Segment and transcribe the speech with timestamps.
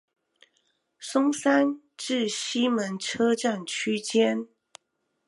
[0.99, 4.47] 松山至西門車站區間